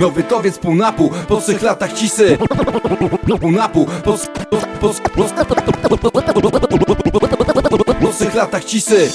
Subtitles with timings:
[0.00, 2.38] Nowy towiec pół na pół, po trzech latach cisy
[3.40, 4.18] Pół na pół, po, po,
[4.80, 4.94] po,
[7.78, 9.10] po, po trzech latach cisy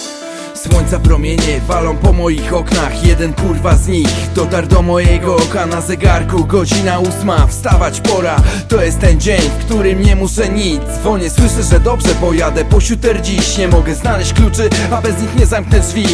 [0.64, 3.06] Słońca promienie walą po moich oknach.
[3.06, 6.46] Jeden kurwa z nich dotarł do mojego oka Na zegarku.
[6.46, 8.36] Godzina ósma Wstawać pora,
[8.68, 10.82] to jest ten dzień W którym nie muszę nic.
[11.02, 12.66] Dzwonię, słyszę, że dobrze pojadę.
[12.66, 16.06] Po siuter dziś nie mogę znaleźć kluczy A bez nich nie zamknę drzwi.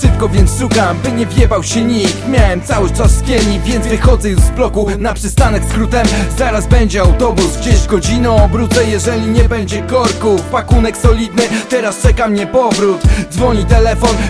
[0.00, 2.28] Szybko więc szukam, by nie wjebał się nikt.
[2.28, 6.06] Miałem cały czas kieni, więc wychodzę już z bloku Na przystanek skrótem,
[6.38, 12.46] zaraz będzie autobus Gdzieś godzinę obrócę, jeżeli nie będzie korków Pakunek solidny, teraz czeka mnie
[12.46, 13.02] powrót.
[13.30, 13.81] Dzwoni telefon,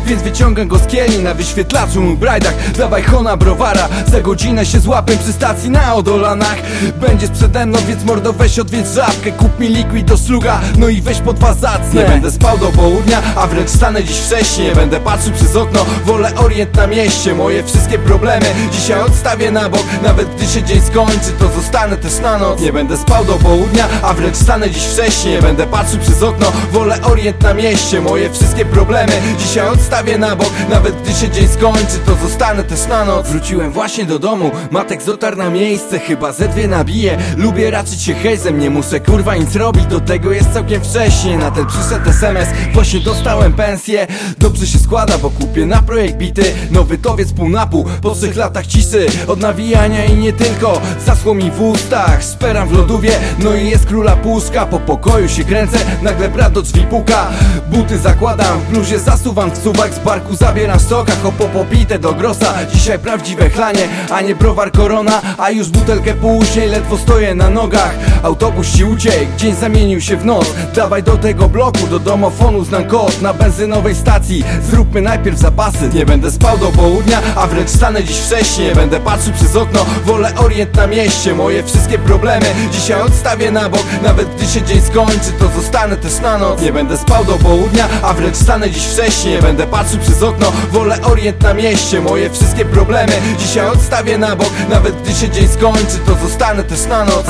[0.06, 4.80] więc wyciągam go z kieli Na wyświetlaczu mój brajdach, dawaj hona browara Za godzinę się
[4.80, 6.56] złapię przy stacji na Odolanach.
[7.00, 11.00] Będziesz przede mną, więc mordo weź odwiedź żabkę Kup mi liquid do sluga, no i
[11.00, 15.00] weź po dwa zacne Nie będę spał do południa, a wręcz stanę dziś wcześniej Będę
[15.00, 17.34] patrzył przez okno, wolę orient na mieście.
[17.34, 19.84] Moje wszystkie problemy dzisiaj odstawię na bok.
[20.02, 22.60] Nawet gdy się dzień skończy, to zostanę też na noc.
[22.60, 26.98] Nie będę spał do południa, a wręcz stanę dziś wcześniej Będę patrzył przez okno, wolę
[27.02, 28.00] orient na mieście.
[28.00, 30.50] Moje wszystkie problemy dzisiaj odstawię na bok.
[30.70, 33.28] Nawet gdy się dzień skończy, to zostanę też na noc.
[33.28, 38.14] Wróciłem właśnie do domu, matek dotarł na miejsce Chyba ze dwie nabiję, lubię raczyć się
[38.14, 42.48] hejzem Nie muszę kurwa nic robić, do tego jest całkiem wcześnie Na ten przyszedł SMS,
[42.74, 44.06] właśnie dostałem pensję.
[44.38, 46.54] Dobrze się składa, bo kupię na projekt bity.
[46.70, 51.34] Nowy towiec pół na pół, po trzech latach cisy Od nawijania i nie tylko, zaschło
[51.34, 55.78] mi w ustach Szperam w lodówie, no i jest króla puszka Po pokoju się kręcę,
[56.02, 57.30] nagle brat do drzwi puka.
[57.70, 58.98] Buty zakładam, w bluzie
[59.32, 62.54] zasuwam w suwak Z barku zabieram w sokach, opo popite do grosa.
[62.74, 65.22] Dzisiaj prawdziwe chlanie, a nie browar korona.
[65.38, 67.94] A już butelkę później, ledwo stoję na nogach.
[68.22, 70.46] Autobus ci uciekł, dzień zamienił się w noc.
[70.74, 73.22] Dawaj do tego bloku, do domofonu znam kod.
[73.22, 75.90] Na benzynowej stacji, zróbmy najpierw zapasy.
[75.94, 80.32] Nie będę spał do południa, a wręcz stanę dziś wcześniej Będę patrzył przez okno, wolę
[80.36, 81.34] orient na mieście.
[81.34, 83.84] Moje wszystkie problemy dzisiaj odstawię na bok.
[84.02, 86.62] Nawet gdy się dzień skończy, to zostanę też na noc.
[86.62, 90.98] Nie będę spał do południa, a wręcz stanę dziś wcześniej Będę patrzył przez okno, wolę
[91.02, 95.98] orient na mieście Moje wszystkie problemy dzisiaj odstawię na bok Nawet gdy się dzień skończy,
[96.06, 97.26] to zostanę też na noc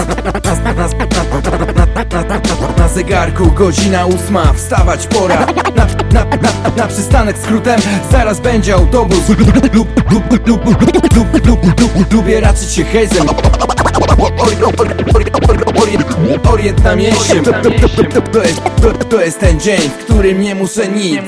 [2.79, 7.81] na, zegarku godzina ósma, wstawać pora na, na, na, na przystanek skrótem,
[8.13, 13.27] zaraz będzie autobus Lub, lub, lub, lub, lub, lub, lub, lub, Lubię raczyć się hejzem
[16.53, 17.43] Orient na mieście.
[19.11, 21.21] To jest ten dzień, w którym nie muszę nic.